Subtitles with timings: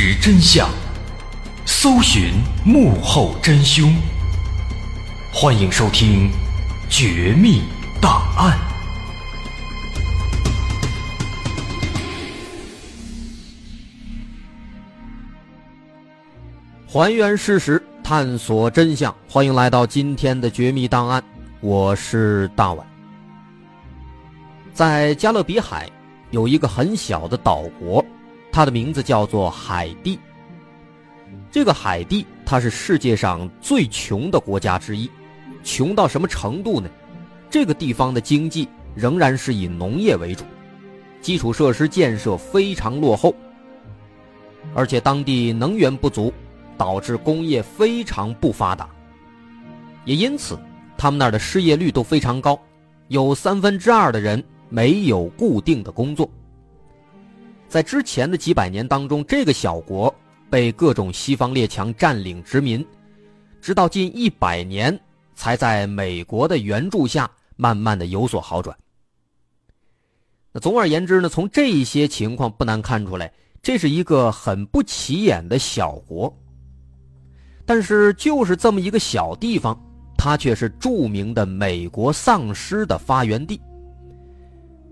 [0.00, 0.70] 实真相，
[1.66, 2.32] 搜寻
[2.64, 3.92] 幕后真凶。
[5.32, 6.30] 欢迎收听
[6.88, 7.62] 《绝密
[8.00, 8.56] 档案》，
[16.88, 19.12] 还原事实，探索真相。
[19.28, 21.20] 欢迎来到今天的《绝密档案》，
[21.60, 22.86] 我是大碗。
[24.72, 25.90] 在加勒比海
[26.30, 28.04] 有一个很小的岛国。
[28.58, 30.18] 它的名字叫做海地。
[31.48, 35.08] 这个海地，它是世界上最穷的国家之一，
[35.62, 36.90] 穷到什么程度呢？
[37.48, 40.42] 这个地方的经济仍然是以农业为主，
[41.20, 43.32] 基础设施建设非常落后，
[44.74, 46.32] 而且当地能源不足，
[46.76, 48.88] 导致工业非常不发达。
[50.04, 50.58] 也因此，
[50.96, 52.58] 他们那儿的失业率都非常高，
[53.06, 56.28] 有三分之二的人没有固定的工作。
[57.68, 60.12] 在之前的几百年当中，这个小国
[60.48, 62.84] 被各种西方列强占领殖民，
[63.60, 64.98] 直到近一百年
[65.34, 68.74] 才在美国的援助下慢慢的有所好转。
[70.50, 73.30] 那总而言之呢，从这些情况不难看出来，
[73.62, 76.34] 这是一个很不起眼的小国。
[77.66, 79.78] 但是就是这么一个小地方，
[80.16, 83.60] 它却是著名的美国丧尸的发源地。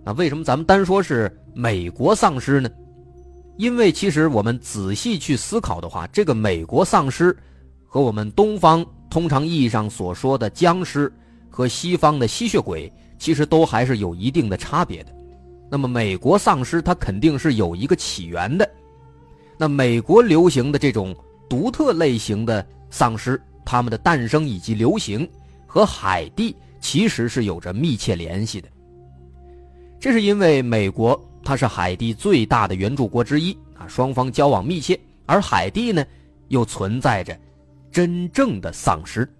[0.04, 1.34] 那为什么咱们单说是？
[1.58, 2.68] 美国丧尸呢？
[3.56, 7.34] 因为其实我们仔细去思考的话，这个美国丧尸
[7.86, 11.10] 和我们东方通常意义上所说的僵尸
[11.48, 15.10] 和西方的吸血鬼，其实都还是有一定的差别的。
[15.70, 18.70] 那么美国丧尸它肯定是有一个起源的。
[19.56, 21.16] 那美国流行的这种
[21.48, 25.26] 独特类型的丧尸，它们的诞生以及流行
[25.66, 28.68] 和海地其实是有着密切联系的。
[29.98, 31.18] 这是因为美国。
[31.46, 36.04] 它是海地最大的援助国之一啊，双方交往密切，而海地呢，
[36.48, 37.38] 又存在着
[37.92, 39.32] 真正的丧尸，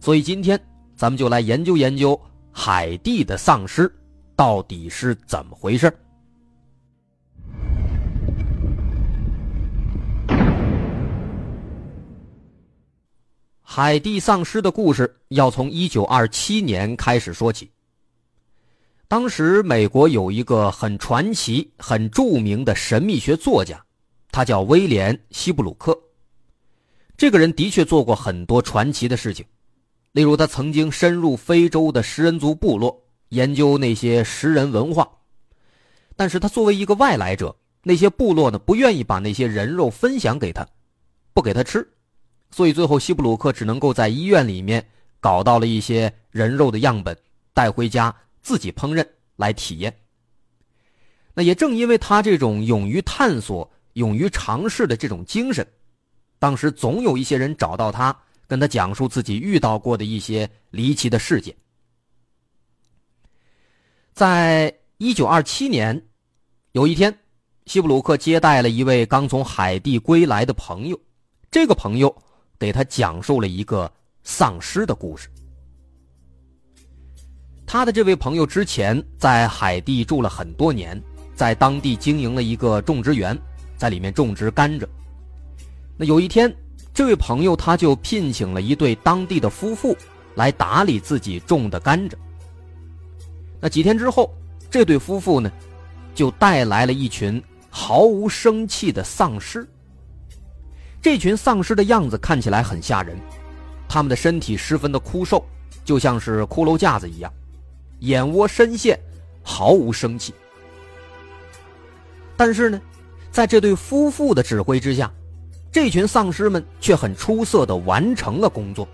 [0.00, 0.60] 所以今天
[0.96, 3.88] 咱们就来研究研究海地的丧尸
[4.34, 5.96] 到底是怎么回事。
[13.62, 17.70] 海地丧尸的故事要从一九二七年开始说起。
[19.12, 23.84] 当时，美国有一个很传奇、很著名的神秘学作家，
[24.30, 25.94] 他叫威廉·希布鲁克。
[27.14, 29.44] 这个人的确做过很多传奇的事情，
[30.12, 35.06] 例如他曾经深入非洲的食人族部落，研究那些食人文化。
[36.16, 40.66] 但是他作为一个外来者，那些部落呢不愿意把那些人肉分享给他，
[41.34, 41.86] 不给他吃，
[42.50, 44.82] 所以最后希布鲁克只能够在医院里面
[45.20, 47.14] 搞到了一些人肉的样本，
[47.52, 48.16] 带回家。
[48.42, 49.96] 自己烹饪来体验。
[51.34, 55.66] 那也正因为他这种勇于探索、勇于尝试的这种精神，
[56.38, 58.14] 当时总有一些人找到他，
[58.46, 61.54] 跟他讲述自己遇到过的一些离奇的事件。
[64.12, 66.06] 在一九二七年，
[66.72, 67.18] 有一天，
[67.64, 71.00] 希布鲁克接待了一位刚从海地归来的朋友，
[71.50, 72.14] 这个朋友
[72.58, 73.90] 给他讲述了一个
[74.22, 75.30] 丧尸的故事。
[77.72, 81.02] 他的这位朋友之前在海地住了很多年，
[81.34, 83.34] 在当地经营了一个种植园，
[83.78, 84.86] 在里面种植甘蔗。
[85.96, 86.54] 那有一天，
[86.92, 89.96] 这位朋友他就聘请了一对当地的夫妇
[90.34, 92.12] 来打理自己种的甘蔗。
[93.58, 94.30] 那几天之后，
[94.70, 95.50] 这对夫妇呢，
[96.14, 99.66] 就带来了一群毫无生气的丧尸。
[101.00, 103.16] 这群丧尸的样子看起来很吓人，
[103.88, 105.42] 他们的身体十分的枯瘦，
[105.86, 107.32] 就像是骷髅架子一样。
[108.02, 108.98] 眼窝深陷，
[109.42, 110.34] 毫无生气。
[112.36, 112.80] 但是呢，
[113.30, 115.12] 在这对夫妇的指挥之下，
[115.70, 118.86] 这群丧尸们却很出色的完成了工作。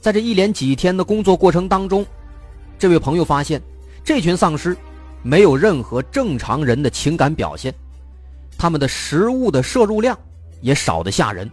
[0.00, 2.04] 在这一连几天的工作过程当中，
[2.78, 3.62] 这位朋友发现，
[4.04, 4.76] 这群丧尸
[5.22, 7.74] 没有任何正常人的情感表现，
[8.58, 10.16] 他们的食物的摄入量
[10.60, 11.50] 也少得吓人，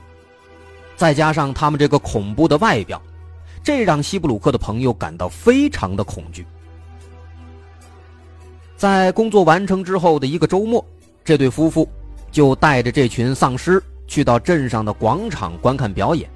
[0.97, 3.01] 再加上他们这个恐怖的外表。
[3.65, 6.45] 这让西布鲁克的朋友感到非常的恐惧。
[8.77, 10.85] 在工作完成之后的一个周末，
[11.23, 11.89] 这对夫妇
[12.31, 16.29] 就带着这群丧尸去到镇上的广场观看表演。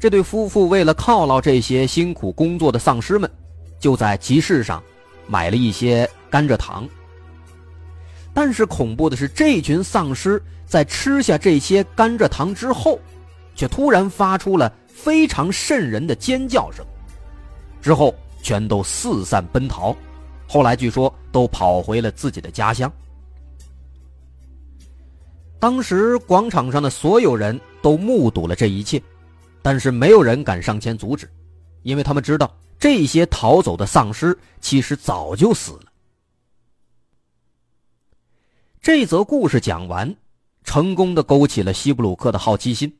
[0.00, 3.30] 这对夫妇为了犒劳这些辛苦工作的丧尸们，
[3.78, 4.82] 就在集市上
[5.26, 6.88] 买了一些甘蔗糖。
[8.32, 12.98] 但是恐怖的是，这群丧尸在吃下这些甘蔗糖之后，
[13.54, 14.72] 却突然发出了。
[15.02, 16.86] 非常瘆人的尖叫声，
[17.80, 19.96] 之后全都四散奔逃，
[20.46, 22.90] 后来据说都跑回了自己的家乡。
[25.58, 29.02] 当时广场上的所有人都目睹了这一切，
[29.60, 31.28] 但是没有人敢上前阻止，
[31.82, 35.86] 因为他们知道这些逃走的丧尸其实早就死了。
[38.80, 40.14] 这则故事讲完，
[40.62, 42.96] 成功的勾起了西布鲁克的好奇心，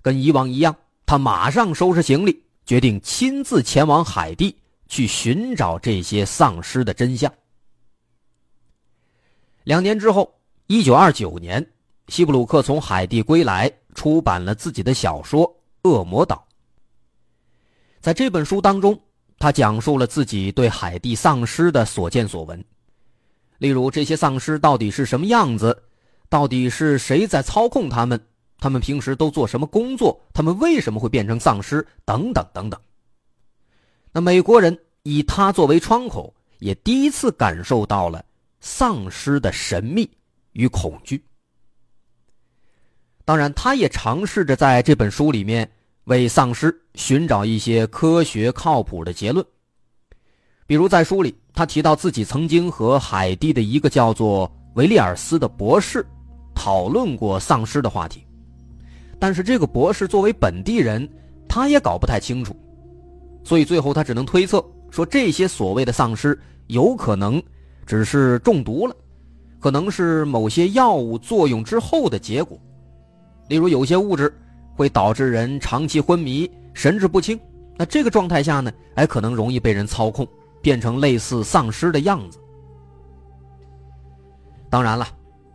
[0.00, 0.74] 跟以往一样，
[1.12, 4.56] 他马上收拾行李，决定亲自前往海地
[4.88, 7.30] 去寻找这些丧尸的真相。
[9.64, 10.34] 两年之后，
[10.68, 11.70] 一九二九年，
[12.08, 15.46] 西布鲁克从海地归来，出版了自己的小说
[15.90, 16.46] 《恶魔岛》。
[18.00, 18.98] 在这本书当中，
[19.38, 22.64] 他讲述了自己对海地丧尸的所见所闻。
[23.58, 25.82] 例如，这些丧尸到底是什么样子？
[26.30, 28.18] 到底是谁在操控他们？
[28.62, 30.16] 他们平时都做什么工作？
[30.32, 31.84] 他们为什么会变成丧尸？
[32.04, 32.80] 等等等等。
[34.12, 38.24] 那美国人以他作为窗口，也第一次感受到了
[38.60, 40.08] 丧尸的神秘
[40.52, 41.20] 与恐惧。
[43.24, 45.68] 当然，他也尝试着在这本书里面
[46.04, 49.44] 为丧尸寻找一些科学靠谱的结论。
[50.68, 56.06] 比如在书里，他提到自己曾经和海地的一个叫做维利尔斯的博士
[56.54, 58.24] 讨论过丧尸的话题，
[59.22, 61.08] 但是这个博士作为本地人，
[61.48, 62.56] 他也搞不太清楚，
[63.44, 64.60] 所以最后他只能推测
[64.90, 66.36] 说这些所谓的丧尸
[66.66, 67.40] 有可能
[67.86, 68.96] 只是中毒了，
[69.60, 72.58] 可能是某些药物作用之后的结果，
[73.46, 74.36] 例如有些物质
[74.74, 77.38] 会导致人长期昏迷、神志不清，
[77.76, 80.26] 那这个状态下呢，还可能容易被人操控。
[80.60, 82.38] 变成类似丧尸的样子。
[84.70, 85.08] 当然了，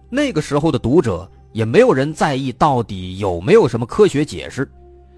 [0.10, 4.72] 那个时候的读者也没有人在意到底有没有什么科学解释，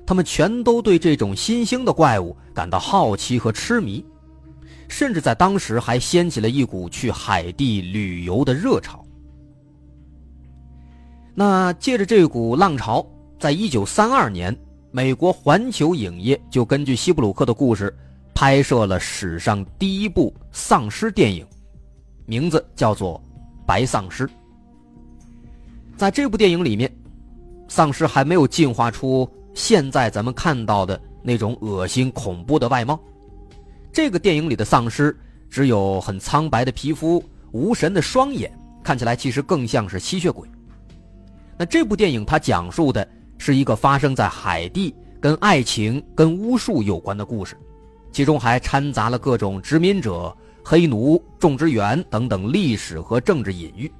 [0.05, 4.01] 他们全都对这种新兴的怪物感到好奇和痴迷，
[4.87, 9.05] 甚至在当时还掀起了一股去海地旅游的热潮。
[11.35, 13.05] 那借着这股浪潮，
[13.37, 14.57] 在一九三二年，
[14.91, 17.93] 美国环球影业就根据西布鲁克的故事。
[18.33, 21.45] 拍摄了史上第一部丧尸电影，
[22.25, 23.21] 名字叫做
[23.65, 24.25] 《白丧尸》。
[25.99, 26.89] 在这部电影里面，
[27.67, 32.97] 丧尸还没有进化出现在咱们看到的那种恶心恐怖的外貌。
[33.91, 35.13] 这个电影里的丧尸
[35.49, 38.49] 只有很苍白的皮肤、无神的双眼，
[38.81, 40.47] 看起来其实更像是吸血鬼。
[41.57, 43.05] 那这部电影它讲述的
[43.37, 47.57] 是一个发生在海地、跟爱情、跟巫术有关的故事。
[48.13, 53.91] 其中还掺杂了各种殖民者、黑奴、种植园等等历史和政治隐喻。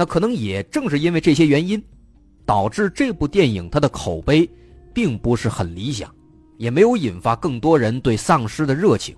[0.00, 1.78] 那可能也正是因为这些原因，
[2.46, 4.48] 导致这部电影它的口碑
[4.94, 6.10] 并不是很理想，
[6.56, 9.14] 也没有引发更多人对丧尸的热情。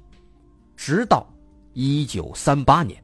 [0.76, 1.24] 直到
[1.72, 3.00] 一九三八年，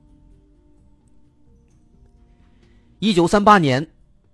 [2.99, 3.89] 一九三八年，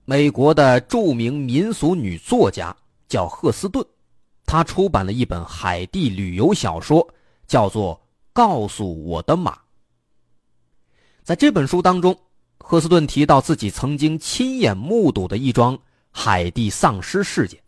[0.06, 2.74] 美国的著名民俗女作家
[3.08, 3.84] 叫赫斯顿。
[4.46, 7.06] 她出版了一本海地旅游小说，
[7.46, 7.94] 叫做
[8.32, 9.52] 《告诉我的马》。
[11.22, 12.18] 在这本书当中，
[12.66, 15.78] 赫斯顿提到自己曾经亲眼目睹的一桩
[16.10, 17.60] 海地丧尸事件。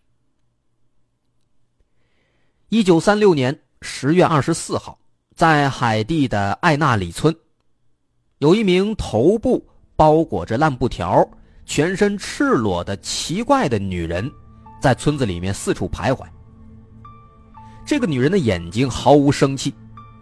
[2.70, 4.98] 一九三六年十月二十四号，
[5.34, 7.36] 在海地的艾纳里村，
[8.38, 11.28] 有一名头部包裹着烂布条、
[11.66, 14.32] 全身赤裸的奇怪的女人，
[14.80, 16.26] 在村子里面四处徘徊。
[17.84, 19.74] 这个女人的眼睛毫无生气，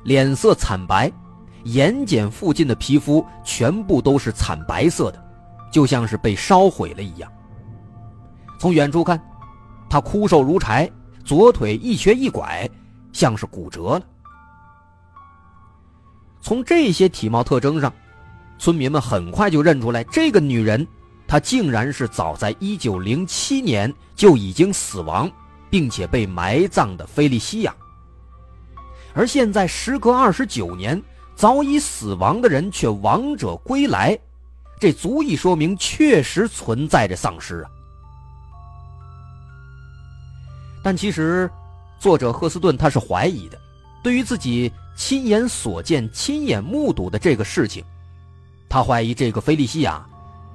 [0.02, 1.10] 脸色惨白，
[1.64, 5.24] 眼睑附近的皮肤全部都是惨白色的，
[5.70, 7.30] 就像是被烧毁了一样。
[8.58, 9.20] 从远处看，
[9.88, 10.90] 她枯瘦如柴，
[11.24, 12.68] 左腿一瘸一拐，
[13.12, 14.02] 像是骨折了。
[16.40, 17.92] 从这些体貌特征上，
[18.58, 20.86] 村民们很快就认出来，这个女人，
[21.26, 25.30] 她竟然是早在1907年就已经死亡。
[25.70, 27.74] 并且被埋葬的菲利西亚，
[29.12, 31.02] 而现在时隔二十九年，
[31.36, 34.18] 早已死亡的人却亡者归来，
[34.78, 37.70] 这足以说明确实存在着丧尸啊！
[40.82, 41.50] 但其实，
[41.98, 43.58] 作者赫斯顿他是怀疑的，
[44.02, 47.84] 对于自己亲眼所见、亲眼目睹的这个事情，
[48.68, 50.06] 他怀疑这个菲利西亚，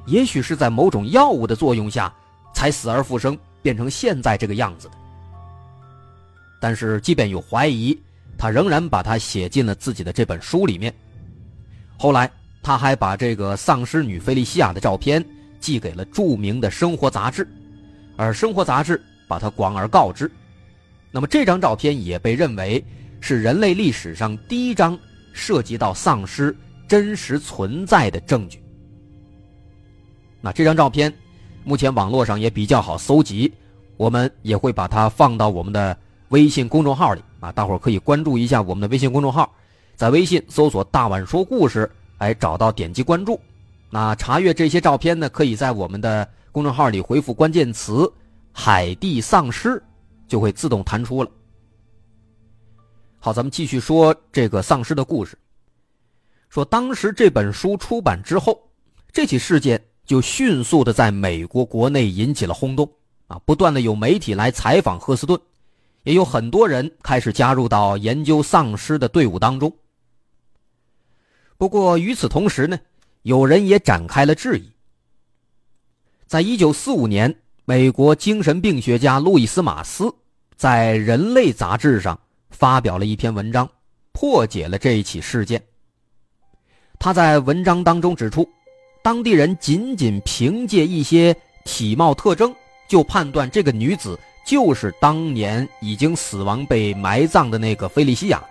[0.05, 2.13] 也许是在某种药物的作用下
[2.53, 4.93] 才死而复生，变成现在这个样子的。
[6.61, 7.99] 但是，即便有怀疑，
[8.39, 10.91] 他仍然把它写进了自己的这本书里面。
[11.97, 12.31] 后来，
[12.63, 15.23] 他还把这个丧尸女菲利西亚的照片
[15.59, 17.45] 寄给了著名的生活杂志，
[18.15, 20.31] 而生活杂志把它广而告之。
[21.11, 22.81] 那么，这张照片也被认为
[23.19, 24.97] 是人类历史上第一张
[25.33, 26.55] 涉及到丧尸
[26.87, 28.63] 真实存在的证据。
[30.39, 31.13] 那这张照片，
[31.65, 33.53] 目前网络上也比较好搜集，
[33.97, 35.97] 我们也会把它放到我们的
[36.29, 39.51] 微信公众号里啊，大伙儿可以关注一下我们的微信公众号，
[39.95, 43.39] 在微信搜索“大碗说故事”，哎，找到点击关注。
[43.89, 48.11] 那查阅这些照片呢，可以在我们的公众号里回复关键词
[48.53, 49.81] “海地丧尸”，
[50.27, 51.29] 就会自动弹出了。
[53.19, 55.37] 好，咱们继续说这个丧尸的故事。
[56.49, 58.59] 说当时这本书出版之后，
[59.11, 62.87] 这起事件就迅速的在美国国内引起了轰动
[63.27, 63.39] 啊！
[63.45, 65.39] 不断的有媒体来采访赫斯顿，
[66.09, 69.71] 也有很多人开始加入到研究丧尸的队伍当中。
[71.55, 72.79] 不过与此同时呢，
[73.21, 74.71] 有人也展开了质疑。
[76.25, 80.11] 在一九四五年，美国精神病学家路易斯·马斯
[80.55, 82.19] 在《人类》杂志上。
[82.49, 83.69] 发表了一篇文章，
[84.11, 85.63] 破解了这一起事件。
[86.97, 88.49] 他在文章当中指出，
[89.03, 92.53] 当地人仅仅凭借一些体貌特征
[92.89, 98.43] 就判断这个女子就是当年已经死亡被埋葬的那个菲利西亚，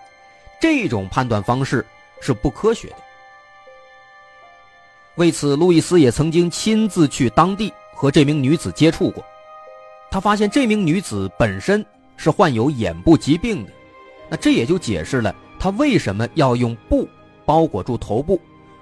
[0.57, 1.85] 这种判断方式
[2.21, 2.95] 是不科学的。
[5.15, 9.21] 为此，路易斯也曾经亲自去当地和这名女子接触过，
[10.09, 13.71] 他发现这名女子本身是患有眼部疾病的。
[14.29, 17.05] 那这也就解释了他为什么要用布
[17.45, 18.39] 包裹住头部，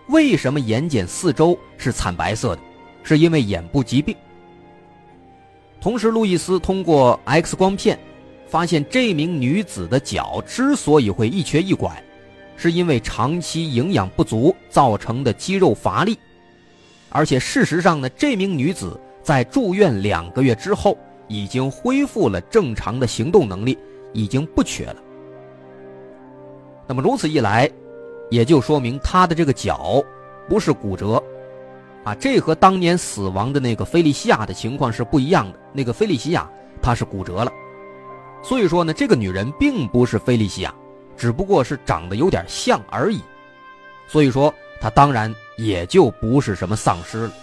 [0.10, 2.62] 为什么眼睑四周是惨白色的，
[3.02, 4.16] 是因为眼部疾病。
[5.80, 7.98] 同时，路易斯通过 X 光片
[8.48, 12.04] 发现，这名女子的脚之所以会一瘸一拐，
[12.56, 16.18] 是因为长期营养不足造成的肌肉乏力，
[17.10, 23.78] 而且事实上呢，这名女子在住院两个月之后已经恢复了正常的行动能力，
[24.14, 24.96] 已经不瘸了。
[26.88, 27.70] 那么如此一来，
[28.30, 30.04] 也就说明他的这个脚
[30.50, 31.22] 不是骨折，
[32.08, 35.60] 啊，这和当年死亡的那个菲利西亚的情况是不一样的。
[35.74, 36.50] 那个菲利西亚
[36.82, 37.52] 她是骨折了，
[38.42, 40.74] 所以说呢，这个女人并不是菲利西亚，
[41.18, 43.20] 只不过是长得有点像而已。
[44.08, 47.34] 所以说，她当然也就不是什么丧尸了。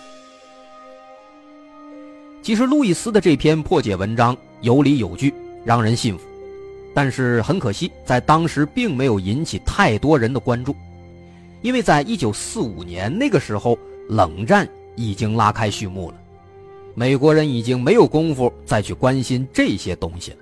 [2.41, 6.25] 其实，路易斯的这篇破解文章有理有据，让人信服。
[6.95, 10.75] 但是很可惜，在当时并没有引起太多人的关注，
[11.61, 16.17] 因为在一九四五年那个时候，冷战已经拉开序幕了，
[16.95, 20.39] 美国人已经没有功夫再去关心这些东西了。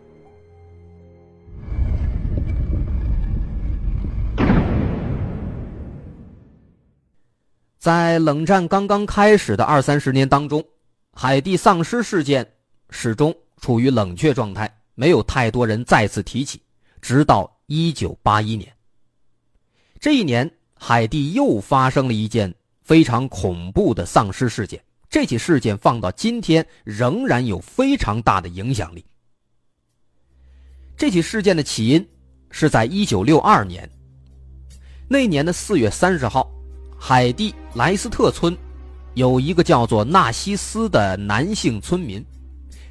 [7.78, 10.64] 在冷战刚刚开始的二三十年当中，
[11.12, 12.46] 海地丧尸事件
[12.90, 14.72] 始终处于冷却状态。
[14.94, 16.60] 没有太多人再次提起，
[17.00, 18.70] 直到一九八一年。
[19.98, 24.82] 这一年，海地又发生了一件非常恐怖的丧尸事件。
[25.08, 29.04] 这起事件放到今天仍然有非常大的影响力。
[30.96, 32.06] 这起事件的起因
[32.50, 33.88] 是在一九六二年，
[35.08, 36.50] 那年的四月三十号，
[36.98, 38.56] 海地莱斯特村
[39.14, 42.24] 有一个叫做纳西斯的男性村民，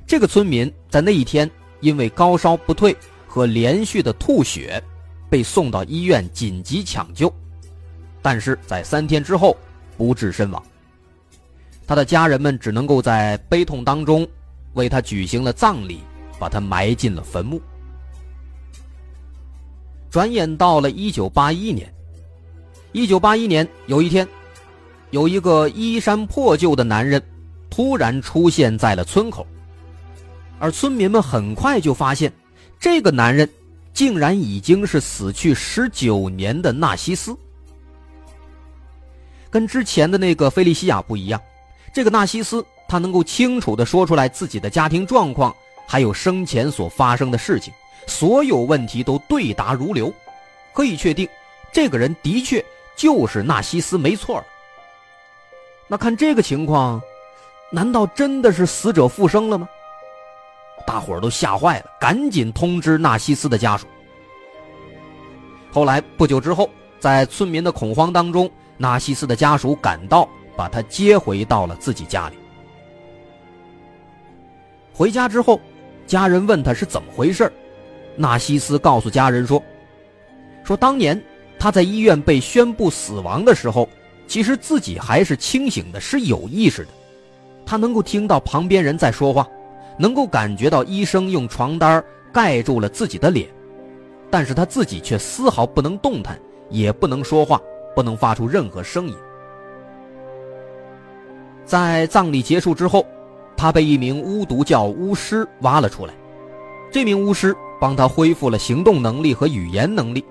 [0.05, 1.49] 这个村民在那一天。
[1.81, 2.95] 因为高烧不退
[3.25, 4.79] 和连续的吐血，
[5.31, 7.33] 被送到医院紧急抢救，
[8.21, 9.57] 但是在三天之后
[10.01, 10.63] 不治身亡。
[11.85, 14.27] 他的家人们只能够在悲痛当中
[14.73, 15.99] 为他举行了葬礼，
[16.39, 17.61] 把他埋进了坟墓。
[20.09, 21.93] 转眼到了一九八一年，
[22.93, 24.27] 一九八一年有一天，
[25.11, 27.21] 有一个衣衫破旧的男人
[27.69, 29.45] 突然出现在了村口。
[30.57, 32.33] 而村民们很快就发现，
[32.79, 33.47] 这个男人
[33.93, 37.37] 竟然已经是死去十九年的纳西斯。
[39.51, 41.39] 跟之前的那个菲利西亚不一样，
[41.93, 45.53] 这个纳西斯他能够清楚的说出来自己的家庭状况，
[45.85, 47.73] 还有生前所发生的事情，
[48.07, 50.11] 所有问题都对答如流，
[50.73, 51.27] 可以确定，
[51.71, 52.63] 这个人的确
[52.95, 54.41] 就是纳西斯，没错。
[55.87, 57.01] 那看这个情况，
[57.71, 59.67] 难道真的是死者复生了吗？
[60.87, 63.85] 大伙儿都吓坏了，赶紧通知纳西斯的家属。
[65.73, 68.49] 后来不久之后，在村民的恐慌当中，
[68.81, 72.35] 纳西斯的家属赶到，把他接回到了自己家里。
[74.91, 75.61] 回家之后，
[76.07, 77.51] 家人问他是怎么回事
[78.15, 79.61] 纳西斯告诉家人说
[80.65, 81.21] ：“说当年
[81.59, 83.87] 他在医院被宣布死亡的时候，
[84.25, 86.89] 其实自己还是清醒的，是有意识的，
[87.63, 89.47] 他能够听到旁边人在说话。”
[89.99, 93.47] 能够感觉到医生用床单盖住了自己的脸，
[94.31, 97.61] 但是他自己却丝毫不能动弹，也不能说话，
[97.95, 99.15] 不能发出任何声音。
[101.65, 103.05] 在葬礼结束之后，
[103.55, 106.13] 他被一名巫毒教巫师挖了出来。
[106.91, 110.25] 这名巫师帮他恢复了行动能力和语言能力，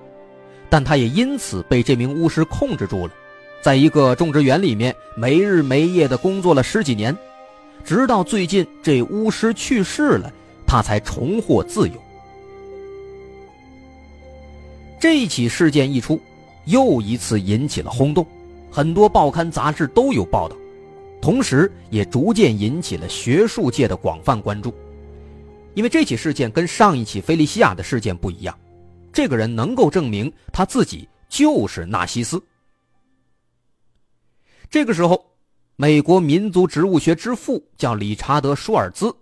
[0.69, 3.13] 但他也因此被这名巫师控制住了，
[3.61, 7.17] 在一个种植园里面没日没夜的工作了十几年，
[7.83, 10.31] 直到最近这巫师去世了，
[10.67, 11.95] 他才重获自由。
[14.99, 16.21] 这起事件一出，
[16.65, 18.25] 又一次引起了轰动，
[18.69, 20.55] 很多报刊杂志都有报道，
[21.21, 24.73] 同时也逐渐引起了学术界的广泛关注。
[25.73, 28.57] 因为这起事件跟上一起菲利西亚的事件不一样，
[29.13, 32.41] 这个人能够证明他自己就是纳西斯。
[34.69, 35.25] 这个时候，
[35.75, 39.13] 美国民族植物学之父叫理查德·舒尔兹，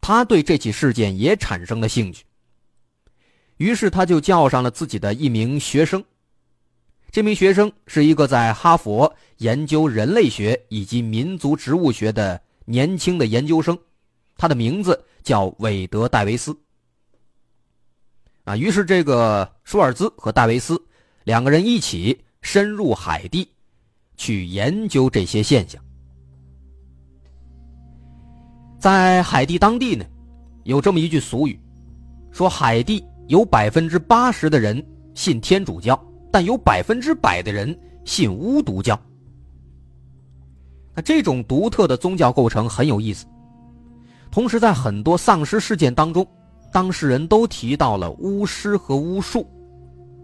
[0.00, 2.24] 他对这起事件也产生了兴趣。
[3.56, 6.04] 于是他就叫上了自己的一名学生，
[7.14, 13.78] 这名学生是一个在哈佛研究人类学以及民族植物学的年轻的研究生，
[14.36, 16.58] 他的名字叫韦德·戴维斯。
[18.42, 20.76] 啊，于是这个舒尔兹和戴维斯
[21.22, 23.48] 两个人一起深入海地，
[24.16, 25.80] 去研究这些现象。
[28.80, 30.04] 在海地当地呢，
[30.64, 31.56] 有这么一句俗语，
[32.32, 33.04] 说海地。
[33.28, 35.96] 有百分之八十的人信天主教，
[36.34, 39.00] 但有百分之百的人信巫毒教。
[40.92, 43.24] 那这种独特的宗教构成很有意思。
[44.32, 46.26] 同时，在很多丧尸事件当中，
[46.72, 49.46] 当事人都提到了巫师和巫术，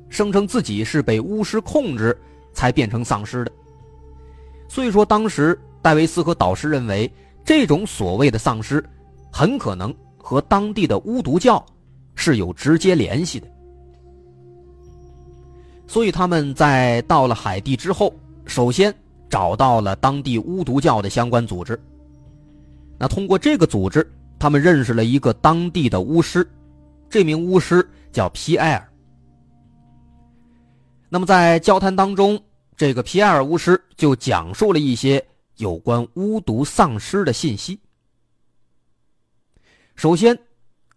[0.09, 2.21] 声称自己是被巫师控制
[2.53, 3.53] 才变成丧尸的。
[4.69, 7.09] 所以说，当时戴维斯和导师认为，
[7.45, 8.85] 这种所谓的丧尸，
[9.31, 11.65] 很可能和当地的巫毒教。
[12.17, 13.47] 是有直接联系的，
[15.91, 18.15] 所以他们在到了海地之后，
[18.47, 18.95] 首先
[19.29, 21.77] 找到了当地巫毒教的相关组织。
[22.97, 26.49] 那通过这个组织，他们认识了一个当地的巫师，
[27.09, 28.89] 这名巫师叫皮埃尔。
[31.09, 32.41] 那么在交谈当中，
[32.77, 35.21] 这个皮埃尔巫师就讲述了一些
[35.57, 37.77] 有关巫毒丧尸的信息。
[39.97, 40.39] 首先。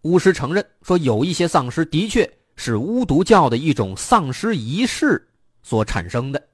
[0.02, 5.28] 巫师承认说，有一些丧尸的确是巫毒教的一种丧尸仪式
[5.62, 6.48] 所产生的。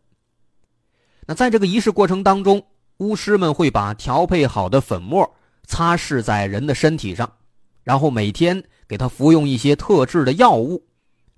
[1.26, 2.64] 那在这个仪式过程当中，
[2.98, 5.30] 巫师们会把调配好的粉末
[5.66, 7.30] 擦拭在人的身体上，
[7.82, 10.84] 然后每天给他服用一些特制的药物，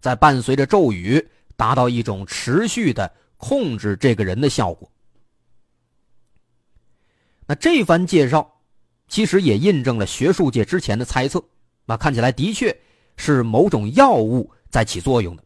[0.01, 4.91] 再伴随着咒语，达到一种持续的控制这个人的效果。
[7.47, 8.61] 那这番介绍，
[9.09, 11.43] 其实也印证了学术界之前的猜测。
[11.85, 12.75] 那看起来的确
[13.17, 15.43] 是某种药物在起作用的，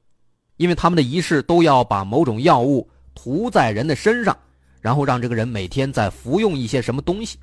[0.56, 4.36] 因为他们的仪式都要把某种药物涂在人的身上，
[4.80, 7.38] 然后让这个人每天在服用一些什么东西。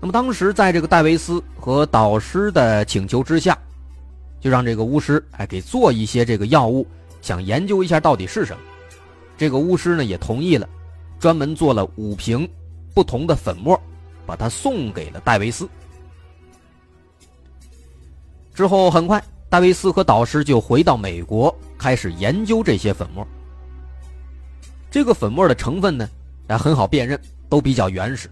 [0.00, 3.58] 那么当时在这个戴维斯和导师的请求之下，
[4.40, 6.86] 就让这个巫师哎给做一些这个药物，
[7.20, 8.62] 想研究一下到底是什么。
[9.36, 10.68] 这个巫师呢也同意了，
[11.18, 12.48] 专门做了五瓶
[12.94, 13.78] 不同的粉末，
[14.26, 15.68] 把它送给了戴维斯。
[18.60, 23.26] 之后很快，戴维斯和导师就回到美国，开始研究这些粉末。
[24.90, 26.06] 这个粉末的成分呢，
[26.46, 27.18] 也很好辨认，
[27.48, 28.28] 都比较原始，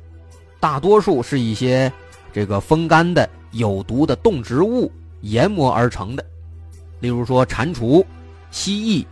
[0.60, 1.90] 大多数是一些
[2.30, 6.22] 这个风干的有毒的动植物研磨而成的，
[7.00, 8.04] 例如说蟾蜍、
[8.50, 9.06] 蜥蜴、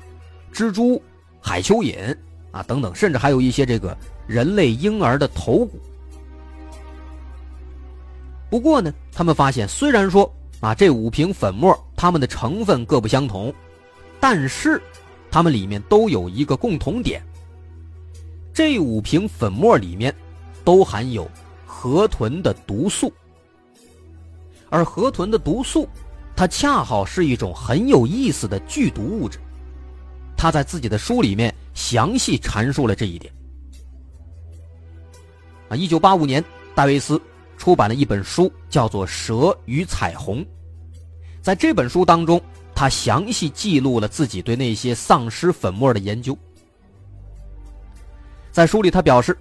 [0.53, 1.03] 蜘蛛、
[1.41, 2.15] 海蚯蚓
[2.51, 5.81] 啊等等，甚至还有一些这个人类婴儿的头骨。
[8.51, 10.31] 不过呢，他们发现，虽然说。
[10.61, 13.55] 啊，这五瓶粉末，它们的成分各不相同，
[14.19, 14.83] 但是
[15.31, 17.23] 它们里面都有一个共同点。
[18.55, 20.15] 这五瓶粉末里面
[20.65, 21.31] 都含有
[21.67, 23.13] 河豚的毒素，
[24.71, 25.87] 而河豚的毒素，
[26.35, 29.39] 它恰好是一种很有意思的剧毒物质。
[30.39, 33.33] 他在自己的书里面详细阐述了这一点。
[35.69, 37.21] 啊，一九八五年，戴维斯。
[37.57, 40.45] 出版了一本书，叫做《蛇与彩虹》。
[41.43, 42.41] 在这本书当中，
[42.75, 46.37] 他详细记录了自己对那些丧尸粉末的研究。
[48.53, 49.37] 在书里，他表示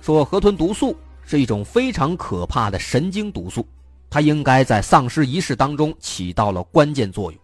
[0.00, 3.66] 说，河豚毒素是一种非常可怕的神经毒素，
[4.08, 7.40] 它应该在丧尸仪式当中起到了关键作用。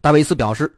[0.00, 0.72] 戴维斯表示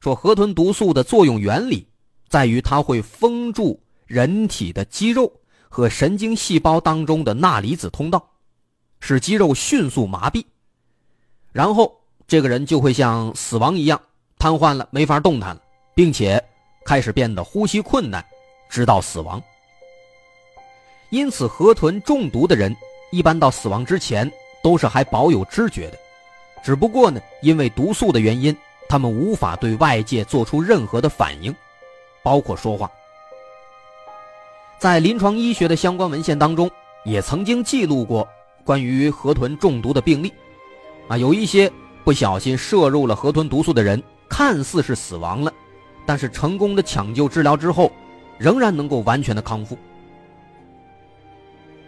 [0.00, 1.86] 说，河豚毒素的作用原理
[2.28, 5.32] 在于它会封住人体的肌肉。
[5.72, 8.28] 和神经细胞当中的钠离子通道，
[8.98, 10.44] 使肌肉迅速麻痹，
[11.52, 13.98] 然后这个人就会像死亡一样
[14.36, 15.62] 瘫痪了，没法动弹了，
[15.94, 16.44] 并且
[16.84, 18.22] 开始变得呼吸困难，
[18.68, 19.40] 直到死亡。
[21.10, 22.74] 因此，河豚中毒的人
[23.12, 24.30] 一般到死亡之前
[24.64, 25.98] 都是还保有知觉的，
[26.64, 28.56] 只不过呢，因为毒素的原因，
[28.88, 31.54] 他们无法对外界做出任何的反应，
[32.24, 32.90] 包括说话。
[34.80, 36.70] 在临床医学的相关文献当中，
[37.04, 38.26] 也曾经记录过
[38.64, 40.32] 关于河豚中毒的病例，
[41.06, 41.70] 啊，有一些
[42.02, 45.52] 不小心摄入了河豚毒素的人，看似是死亡了，
[46.06, 47.92] 但是成功的抢救治疗之后，
[48.38, 49.76] 仍然能够完全的康复。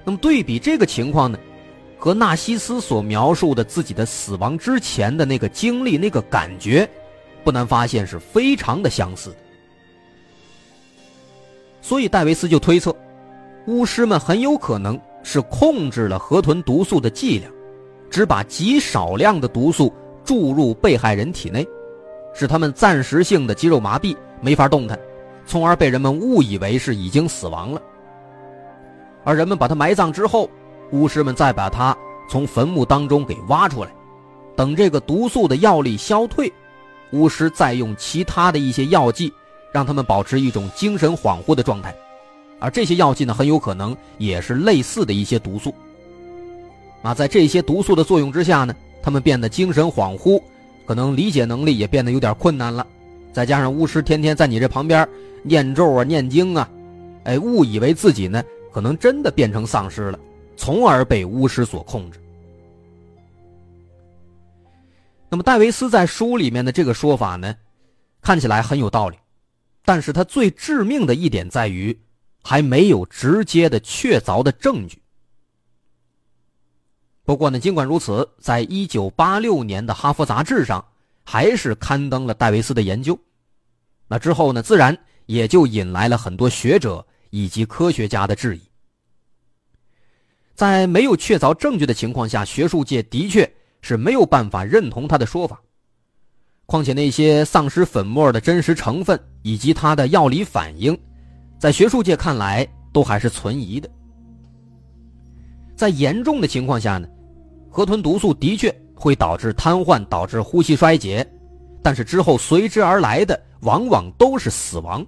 [0.04, 1.38] 那么对比这个情况呢，
[1.98, 6.86] 和纳西斯所描述的自己的死亡之前的那个经历、那个感觉，
[7.42, 9.36] 不难发现是非常的相似的。
[11.82, 12.94] 所以戴维斯就推测，
[13.66, 17.52] 巫师们很有可能是控制了河豚毒素的剂量，
[18.08, 19.92] 只把极少量的毒素
[20.24, 21.66] 注入被害人体内，
[22.32, 24.98] 使他们暂时性的肌肉麻痹，没法动弹，
[25.44, 27.82] 从而被人们误以为是已经死亡了。
[29.24, 30.48] 而人们把他埋葬之后，
[30.92, 31.96] 巫师们再把他
[32.30, 33.90] 从坟墓当中给挖出来，
[34.54, 36.52] 等这个毒素的药力消退，
[37.12, 39.32] 巫师再用其他的一些药剂。
[39.72, 41.94] 让他们保持一种精神恍惚的状态，
[42.60, 45.74] 而这些药剂呢，很有可能也是类似的一些毒素。
[47.02, 50.40] 啊，在这些毒素的作用之下呢，他们变得精神恍惚，
[50.86, 52.86] 可能理解能力也变得有点困难了。
[53.32, 55.08] 再加上巫师天天在你这旁边
[55.42, 56.68] 念咒啊、念经啊，
[57.24, 60.18] 哎，误以为自己呢可能真的变成丧尸了，
[60.56, 62.20] 从而被巫师所控制。
[65.30, 67.56] 那么戴维斯在书里面的这个说法呢，
[68.20, 69.16] 看起来很有道理。
[69.84, 71.98] 但是他最致命的一点在于，
[72.42, 75.02] 还没有直接的确凿的证据。
[77.24, 80.84] 不过呢，尽管如此，在一九八六年的《哈佛杂志》上，
[81.24, 83.18] 还是刊登了戴维斯的研究。
[84.08, 88.60] 那之后呢，自然也就引来了很多学者以及科学家的质疑。
[90.54, 95.62] 在没有确凿证据的情况下，学术界的确是没有办法认同他的说法。
[96.72, 100.98] 况且那些丧尸粉末的真实成分以及它的药理反应，
[101.58, 103.86] 在学术界看来都还是存疑的。
[105.76, 107.06] 在严重的情况下呢，
[107.68, 111.30] 河豚毒素的确会导致瘫痪、导致呼吸衰竭，
[111.82, 115.04] 但是之后随之而来的往往都是死亡，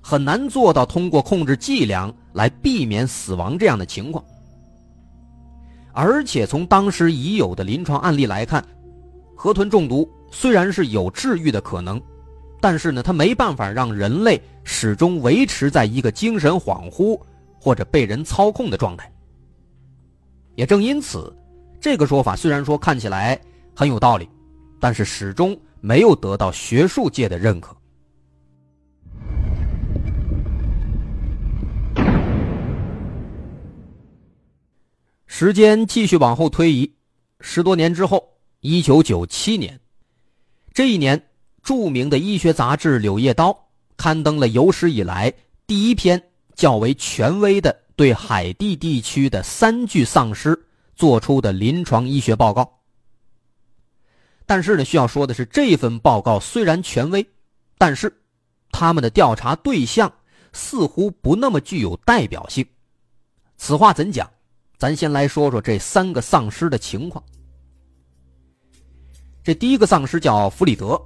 [0.00, 4.24] 很难做到通过控制剂量来避免死亡这样的情况。
[5.92, 8.64] 而且从当时已有的临床案例来看，
[9.36, 10.08] 河豚中毒。
[10.30, 12.00] 虽然是有治愈的可能，
[12.60, 17.20] 但是呢，它没办法让人类始终维持在一个精神恍惚
[17.60, 19.10] 或者被人操控的状态。
[20.54, 21.34] 也正因此，
[21.80, 23.40] 这个说法虽然说看起来
[23.74, 24.28] 很有道理，
[24.78, 27.76] 但是始终没有得到学术界的认可。
[35.26, 36.92] 时间继续往后推移，
[37.40, 38.28] 十多年之后，
[38.60, 39.78] 一九九七年。
[40.78, 41.20] 这一年，
[41.64, 43.50] 著名的医学杂志《柳叶刀》
[43.96, 45.34] 刊登了有史以来
[45.66, 46.22] 第一篇
[46.54, 50.56] 较为权威的对海地地区的三具丧尸
[50.94, 52.78] 做出的临床医学报告。
[54.46, 57.26] 但是呢，需要说的是，这份报告虽然权威，
[57.76, 58.16] 但是
[58.70, 60.12] 他们的调查对象
[60.52, 62.64] 似乎不那么具有代表性。
[63.56, 64.30] 此话怎讲？
[64.76, 67.24] 咱先来说说这三个丧尸的情况。
[69.48, 71.00] 这第一个丧尸叫弗里德，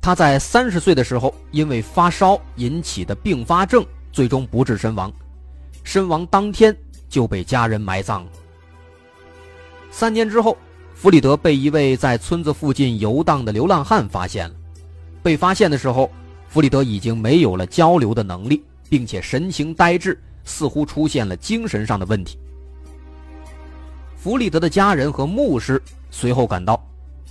[0.00, 5.12] 他在三十岁的时候因为发烧引起的并发症，最终不治身亡。
[5.82, 6.72] 身亡当天
[7.08, 8.30] 就被家人埋葬了。
[9.90, 10.56] 三年之后，
[10.94, 14.54] 弗里德被一位在村子附近游荡的流浪汉发现了。
[15.20, 16.08] 被发现的时候，
[16.46, 22.38] 弗里德已经没有了交流的能力，并且神情呆滞，似乎出现了精神上的问题。
[24.16, 26.80] 弗里德的家人和牧师随后赶到。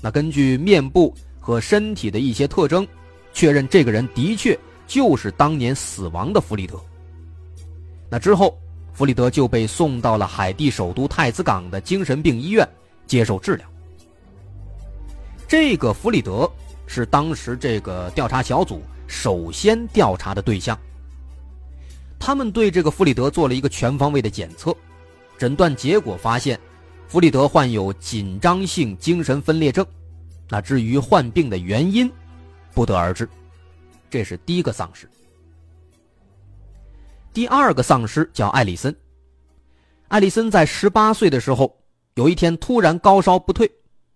[0.05, 2.87] 那根据面部和身体的一些特征，
[3.33, 6.79] 确认这个人的确就是当年死亡的弗里德。
[8.07, 8.55] 那之后，
[8.93, 12.69] 弗里德就被送到了海地首都太子港的精神病医院
[13.07, 13.67] 接受治疗。
[15.47, 16.47] 这个弗里德
[16.85, 20.77] 是当时这个调查小组首先调查的对象。
[22.19, 24.71] 他们对这个弗里德做了一个全方位的检测，
[25.35, 26.59] 诊断结果发现。
[27.07, 29.85] 弗里德患有紧张性精神分裂症，
[30.49, 32.11] 那至于患病的原因，
[32.73, 33.27] 不得而知。
[34.09, 35.09] 这是第一个丧尸。
[37.33, 38.95] 第二个丧尸叫艾里森。
[40.07, 41.75] 艾里森在十八岁的时候，
[42.15, 43.69] 有一天突然高烧不退，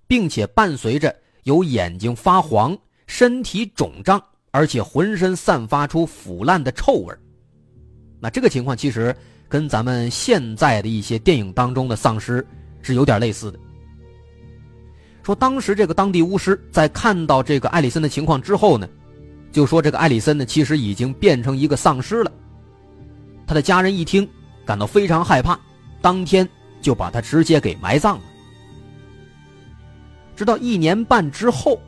[0.08, 4.22] 并且伴随着有眼睛发黄、身体肿胀，
[4.52, 7.14] 而且浑身散发出腐烂的臭味
[8.20, 9.16] 那这个情况其实
[9.48, 12.46] 跟咱们现在的一些电影当中的丧尸
[12.82, 13.60] 是有点类似的。
[15.22, 18.88] 说当时这个当地巫师在看到这个艾里森的情况之后呢，
[19.52, 22.32] 就说这个艾里森呢其实已经变成一个丧尸了。
[23.46, 24.28] 他的家人一听，
[24.66, 25.60] 感到非常害怕，
[26.02, 26.48] 当天
[26.82, 28.24] 就把他直接给埋葬了。
[30.36, 31.80] 直到一年半之后，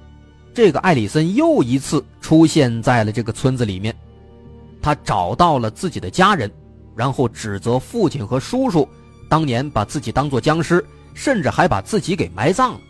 [0.54, 3.96] 这个艾里森又一次出现在了这个村子里面，
[4.82, 6.52] 他找到了自己的家人，
[6.96, 8.88] 然后指责父亲和叔叔
[9.32, 12.82] 当年把自己当做僵尸，甚至还把自己给埋葬了。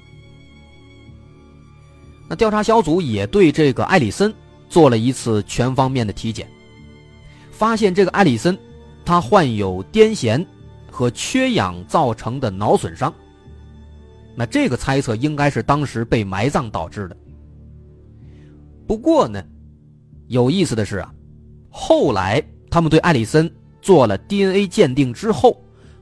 [2.28, 4.34] 那调查小组也对这个艾里森
[4.68, 6.50] 做了一次全方面的体检，
[7.52, 8.58] 发现这个艾里森
[9.06, 10.44] 他患有癫痫
[10.90, 13.14] 和缺氧造成的脑损伤。
[14.36, 17.16] 那这个猜测应该是当时被埋葬导致的。
[18.88, 19.44] 不过呢，
[20.26, 21.14] 有意思的是啊，
[21.70, 23.48] 后来他们对艾里森
[23.80, 25.56] 做了 DNA 鉴定之后，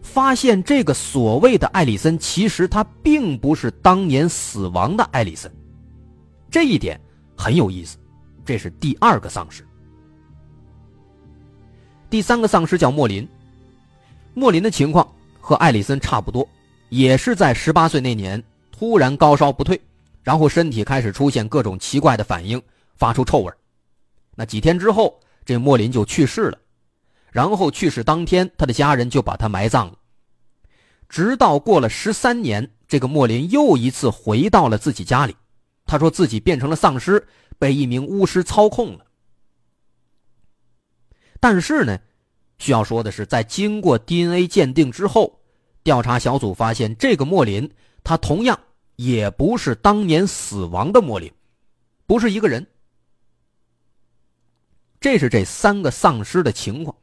[0.10, 5.50] 发现这个所谓的艾里森其实他并不是当年死亡的艾里森。
[6.50, 7.00] 这一点
[7.38, 7.98] 很有意思，
[8.44, 9.64] 这是第二个丧尸。
[12.10, 13.28] 第三个丧尸叫莫林，
[14.34, 15.08] 莫林的情况
[15.40, 16.48] 和艾里森差不多，
[16.90, 19.80] 也是在十八岁那年突然高烧不退，
[20.24, 22.60] 然后身体开始出现各种奇怪的反应，
[22.96, 23.54] 发出臭味。
[24.36, 26.58] 那几天之后，这莫林就去世了，
[27.32, 29.99] 然后去世当天，他的家人就把他埋葬了。
[31.10, 35.36] 直到过了十三年，这个莫林又一次回到了自己家里。
[35.86, 39.06] 他说自己变成了丧尸，被一名巫师操控了。
[41.40, 42.00] 但是呢，
[42.60, 45.42] 需要说的是，在经过 DNA 鉴定之后，
[45.82, 47.70] 调查小组发现这个莫林，
[48.04, 48.60] 他同样
[48.98, 51.32] 也不是当年死亡的莫林，
[52.06, 52.68] 不是一个人。
[55.00, 56.96] 这是这三个丧尸的情况。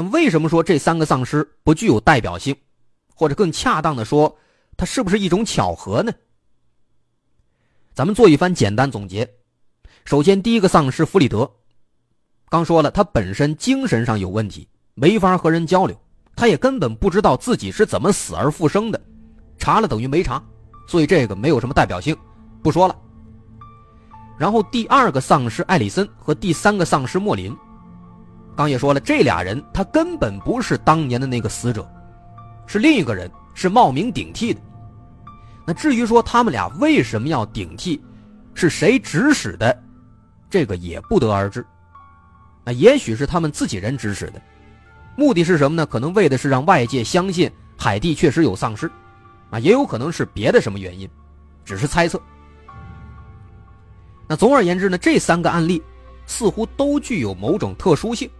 [0.00, 2.56] 那么，为什么说这三个丧尸不具有代表性，
[3.14, 4.34] 或者更恰当的说，
[4.74, 6.10] 它是不是一种巧合呢？
[7.92, 9.30] 咱们做一番简单总结。
[10.06, 11.50] 首先，第一个丧尸弗里德，
[12.48, 15.94] 刚说了，他本身精神上有问题，没法和人交流，
[16.34, 18.98] 他也根本不知道自己是怎么死而复生的，
[19.58, 20.42] 查了等于没查，
[20.88, 22.16] 所以这个没有什么代表性，
[22.62, 22.96] 不说了。
[24.38, 27.54] 然后第二个丧尸艾里森和第三个丧尸莫林，
[28.56, 31.88] 刚也说了，这俩人他根本不是当年的那个死者，
[32.66, 34.60] 是另一个人，是冒名顶替的。
[35.66, 38.02] 那至于说他们俩为什么要顶替，
[38.54, 39.82] 是谁指使的，
[40.50, 41.64] 这个也不得而知。
[42.64, 44.42] 那也许是他们自己人指使的，
[45.16, 45.86] 目的是什么呢？
[45.86, 48.90] 可能为的是让外界相信海地确实有丧尸，
[49.50, 51.08] 啊，也有可能是别的什么原因，
[51.64, 52.20] 只是猜测。
[54.28, 55.82] 那总而言之呢，这三个案例
[56.26, 58.30] 似乎都具有某种特殊性。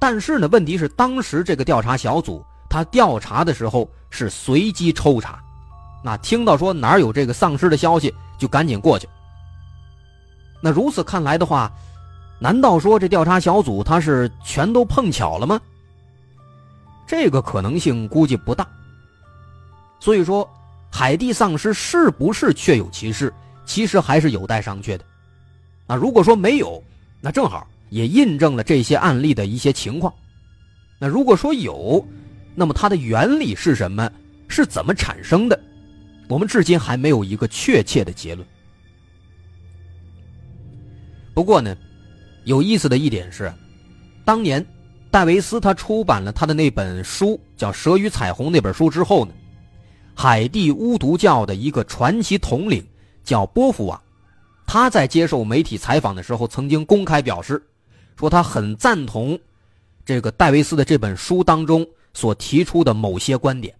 [0.00, 5.38] 但是呢，问题是当时这个调查小组他调查的时候是随机抽查。
[6.02, 9.06] 那听到说哪有这个丧尸的消息，就赶紧过去。
[10.62, 11.70] 那如此看来的话，
[12.40, 15.60] 难道说这调查小组他是全都碰巧了吗？
[17.06, 18.66] 这个可能性估计不大。
[19.98, 20.48] 所以说，
[20.90, 23.30] 海地丧尸是不是确有其事，
[23.66, 25.04] 其实还是有待商榷的。
[25.86, 26.82] 那如果说没有，
[27.20, 30.12] 那正好也印证了这些案例的一些情况。
[30.98, 32.04] 那如果说有，
[32.54, 34.10] 那么它的原理是什么？
[34.48, 35.60] 是怎么产生的？
[36.28, 38.46] 我们至今还没有一个确切的结论。
[41.32, 41.76] 不过呢，
[42.44, 43.52] 有意思的一点是，
[44.24, 44.64] 当年
[45.10, 49.32] 戴维斯他出版了他的那本书叫《蛇与彩虹》那本书之后呢，
[50.14, 52.84] 海地巫毒教的一个传奇统领
[53.24, 54.02] 叫波夫瓦，
[54.66, 57.62] 他在接受媒体采访的时候曾经公开表示，
[58.20, 59.40] 说他很赞同
[60.04, 63.74] 这个戴维斯的这本书当中所提出的某些观点。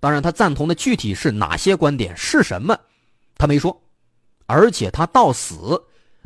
[0.00, 2.76] 当然，他赞同的具体是哪些观点是什么，
[3.38, 3.80] 他没说，
[4.46, 5.80] 而且他到死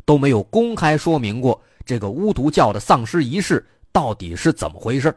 [0.05, 5.15] 都没有公开说明过这个巫毒教的丧尸仪式到底是怎么回事。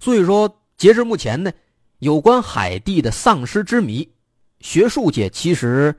[0.00, 1.52] 所以说，截至目前呢，
[1.98, 4.10] 有关海地的丧尸之谜，
[4.60, 5.94] 学术界其实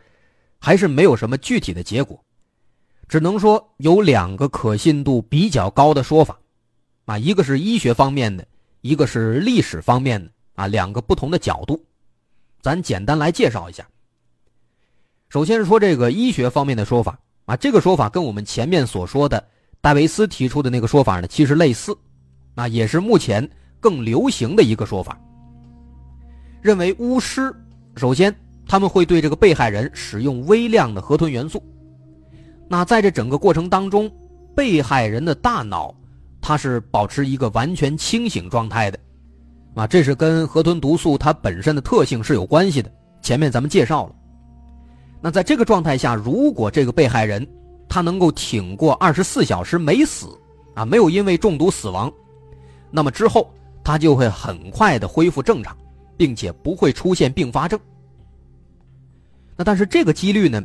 [0.57, 2.23] 还是没有什么具体的结果，
[3.09, 6.39] 只能说有两个可信度比较高的说法，
[7.05, 8.45] 啊，一个是医学方面的。
[8.81, 11.83] 一个是历史方面的啊，两个不同的角度，
[12.61, 13.85] 咱简单来介绍一下。
[15.27, 19.45] 首先说这个医学方面的说法啊，这个说法跟我们前面所说的
[19.81, 21.93] 戴维斯提出的那个说法呢，其实类似，
[22.55, 23.45] 啊，也是目前
[23.81, 25.19] 更流行的一个说法。
[26.61, 27.53] 认为巫师
[27.97, 28.33] 首先
[28.65, 31.61] 他们会对这个被害人使用微量的河豚元素，
[32.69, 34.09] 那在这整个过程当中，
[34.55, 35.93] 被害人的大脑
[36.39, 38.99] 它是保持一个完全清醒状态的，
[39.73, 42.91] 啊，这是跟河豚毒素它本身的特性是有关系的。
[43.21, 44.15] 前面咱们介绍了。
[45.19, 47.45] 那在这个状态下，如果这个被害人
[47.89, 50.27] 他能够挺过二十四小时没死，
[50.75, 52.09] 啊，没有因为中毒死亡，
[52.91, 53.51] 那么之后
[53.83, 55.75] 他就会很快的恢复正常，
[56.15, 57.79] 并且不会出现并发症。
[59.57, 60.63] 那但是这个几率呢，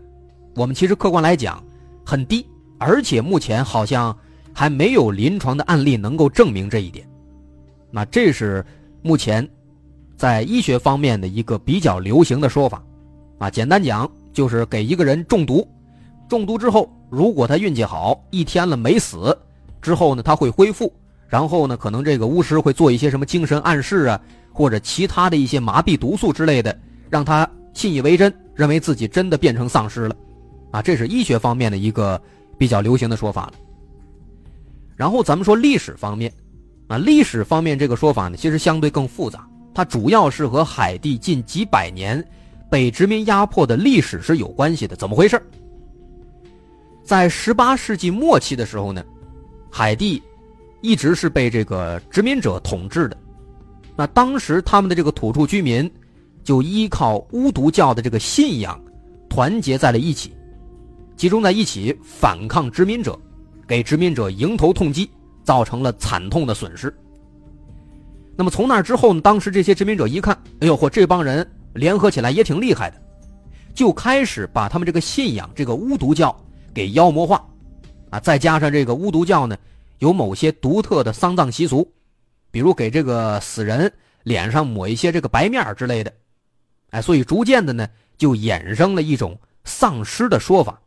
[0.55, 1.65] 我们其实客观来讲
[2.05, 2.47] 很低，
[2.79, 4.17] 而且目前好像
[4.53, 7.09] 还没有临床的案例能够证明这一点。
[7.91, 8.65] 那这是
[9.03, 9.49] 目前
[10.17, 12.83] 在医学方面的一个比较流行的说法，
[13.39, 15.67] 啊，简单讲就是给一个人中毒，
[16.29, 19.37] 中毒之后，如果他运气好，一天了没死，
[19.81, 20.93] 之后呢他会恢复，
[21.27, 24.21] 然后呢可能这个巫师会做一些什么精神暗示啊，
[24.53, 26.77] 或者其他的一些麻痹毒素之类的，
[27.09, 28.33] 让他信以为真。
[28.57, 30.15] 认为自己真的变成丧尸了，
[30.75, 32.21] 啊，这是医学方面的一个
[32.59, 33.53] 比较流行的说法了。
[34.97, 36.33] 然后咱们说历史方面，
[36.89, 42.21] 啊，历史方面这个说法呢，其实相对更复杂，它主要是和海地近几百年
[42.69, 44.97] 被殖民压迫的历史是有关系的。
[44.97, 45.41] 怎么回事？
[47.05, 49.05] 在十八世纪末期的时候呢，
[49.71, 50.21] 海地
[50.81, 53.17] 一直是被这个殖民者统治的，
[53.95, 55.89] 那当时他们的这个土著居民。
[56.43, 58.79] 就依靠巫毒教的这个信仰，
[59.31, 60.37] 团结在了一起，
[61.17, 63.19] 集中在一起反抗殖民者，
[63.67, 65.11] 给殖民者迎头痛击，
[65.43, 66.95] 造成了惨痛的损失。
[68.37, 69.21] 那么从那之后呢？
[69.21, 73.01] 当时这些殖民者一看，哎呦嚯，这帮人联合起来也挺厉害的，
[73.73, 76.37] 就开始把他们这个信仰这个巫毒教
[76.75, 77.47] 给妖魔化，
[78.11, 79.57] 啊，再加上这个巫毒教呢，
[80.01, 81.89] 有某些独特的丧葬习俗，
[82.51, 83.93] 比如给这个死人
[84.25, 86.13] 脸上抹一些这个白面之类的。
[86.91, 90.81] 哎，所以逐渐的呢，就衍生了一种丧尸的说法，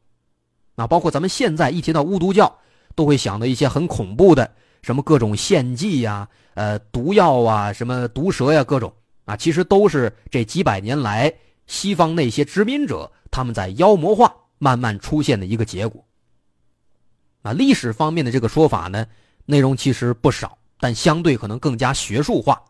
[0.77, 2.55] 那，包括咱们现在一提到巫毒教，
[2.93, 4.49] 都会想到一些很恐怖的，
[4.83, 8.93] 什么各种献祭呀，呃，毒药啊，什么毒蛇呀，各种
[9.25, 11.33] 啊，其实都是这几百年来
[11.65, 16.05] 西方那些殖民者他们在妖魔化慢慢出现的一个结果。
[17.41, 19.03] 啊，历史方面的这个说法呢，
[19.45, 22.61] 内容其实不少，但相对可能更加学术化，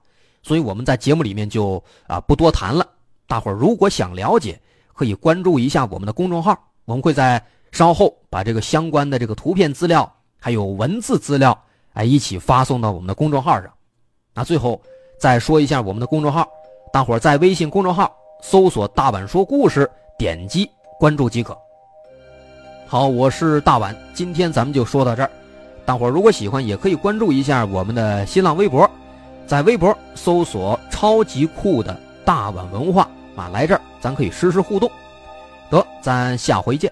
[0.42, 2.88] 所以我们在节目里面就啊不多谈了。
[3.28, 4.58] 大伙儿如果想了解，
[4.94, 7.44] 可以关注一下我们的公众号，我们会在
[7.78, 11.56] 稍后把这个相关的这个图片资料还有文字资料，
[11.94, 13.72] 哎，一起发送到我们的公众号上。
[14.34, 14.82] 那最后
[15.20, 16.50] 再说一下我们的公众号，
[16.92, 18.12] 大伙儿在微信公众号
[18.42, 19.88] 搜索“大碗说故事”，
[20.18, 20.68] 点击
[21.00, 21.56] 关注即可。
[22.88, 25.30] 好，我是大碗，今天咱们就说到这儿。
[25.86, 28.90] 大伙儿如果喜欢，也可以关注一下我们的新浪微博，
[29.46, 33.08] 在微博搜索“超级酷的大碗文化”。
[33.38, 34.90] 啊，来这儿，咱可以实时互动。
[35.70, 36.92] 得，咱下回见。